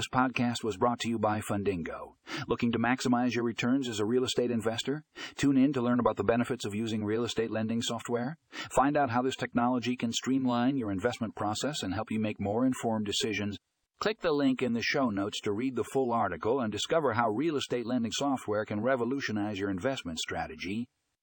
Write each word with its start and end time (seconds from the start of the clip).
This 0.00 0.08
podcast 0.08 0.64
was 0.64 0.78
brought 0.78 0.98
to 1.00 1.10
you 1.10 1.18
by 1.18 1.42
Fundingo. 1.42 2.14
Looking 2.48 2.72
to 2.72 2.78
maximize 2.78 3.34
your 3.34 3.44
returns 3.44 3.86
as 3.86 4.00
a 4.00 4.06
real 4.06 4.24
estate 4.24 4.50
investor? 4.50 5.02
Tune 5.36 5.58
in 5.58 5.74
to 5.74 5.82
learn 5.82 6.00
about 6.00 6.16
the 6.16 6.24
benefits 6.24 6.64
of 6.64 6.74
using 6.74 7.04
real 7.04 7.22
estate 7.22 7.50
lending 7.50 7.82
software. 7.82 8.38
Find 8.70 8.96
out 8.96 9.10
how 9.10 9.20
this 9.20 9.36
technology 9.36 9.98
can 9.98 10.10
streamline 10.14 10.78
your 10.78 10.90
investment 10.90 11.36
process 11.36 11.82
and 11.82 11.92
help 11.92 12.10
you 12.10 12.18
make 12.18 12.40
more 12.40 12.64
informed 12.64 13.04
decisions. 13.04 13.58
Click 14.00 14.22
the 14.22 14.32
link 14.32 14.62
in 14.62 14.72
the 14.72 14.80
show 14.80 15.10
notes 15.10 15.38
to 15.42 15.52
read 15.52 15.76
the 15.76 15.84
full 15.84 16.14
article 16.14 16.60
and 16.60 16.72
discover 16.72 17.12
how 17.12 17.28
real 17.28 17.58
estate 17.58 17.84
lending 17.84 18.12
software 18.12 18.64
can 18.64 18.80
revolutionize 18.80 19.58
your 19.58 19.68
investment 19.68 20.18
strategy 20.18 20.88